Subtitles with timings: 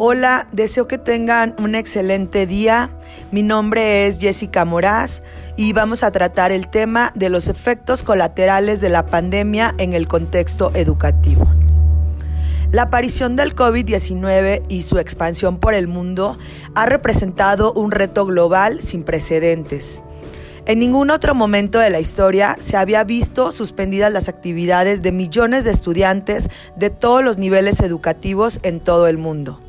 [0.00, 2.88] Hola, deseo que tengan un excelente día.
[3.32, 5.24] Mi nombre es Jessica Moraz
[5.56, 10.06] y vamos a tratar el tema de los efectos colaterales de la pandemia en el
[10.06, 11.48] contexto educativo.
[12.70, 16.38] La aparición del COVID-19 y su expansión por el mundo
[16.76, 20.04] ha representado un reto global sin precedentes.
[20.66, 25.64] En ningún otro momento de la historia se había visto suspendidas las actividades de millones
[25.64, 29.60] de estudiantes de todos los niveles educativos en todo el mundo.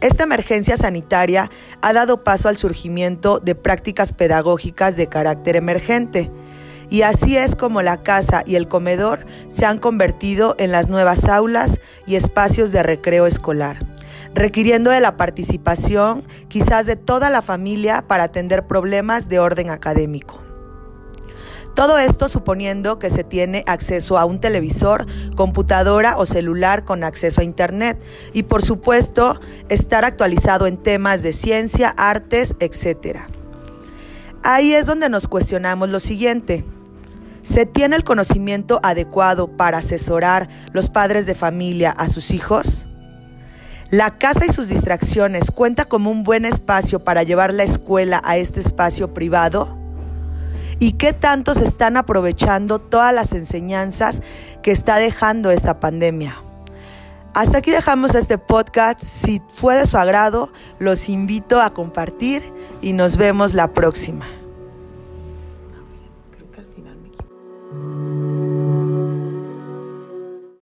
[0.00, 1.50] Esta emergencia sanitaria
[1.82, 6.30] ha dado paso al surgimiento de prácticas pedagógicas de carácter emergente,
[6.88, 11.24] y así es como la casa y el comedor se han convertido en las nuevas
[11.24, 13.78] aulas y espacios de recreo escolar,
[14.34, 20.47] requiriendo de la participación quizás de toda la familia para atender problemas de orden académico.
[21.78, 27.40] Todo esto suponiendo que se tiene acceso a un televisor, computadora o celular con acceso
[27.40, 33.18] a Internet y por supuesto estar actualizado en temas de ciencia, artes, etc.
[34.42, 36.64] Ahí es donde nos cuestionamos lo siguiente.
[37.44, 42.88] ¿Se tiene el conocimiento adecuado para asesorar los padres de familia a sus hijos?
[43.90, 48.36] ¿La casa y sus distracciones cuenta como un buen espacio para llevar la escuela a
[48.36, 49.77] este espacio privado?
[50.78, 54.22] Y qué tanto se están aprovechando todas las enseñanzas
[54.62, 56.42] que está dejando esta pandemia.
[57.34, 59.00] Hasta aquí dejamos este podcast.
[59.00, 62.42] Si fue de su agrado, los invito a compartir
[62.80, 64.37] y nos vemos la próxima.